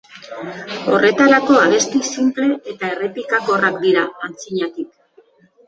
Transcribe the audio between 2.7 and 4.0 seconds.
eta errepikakorrak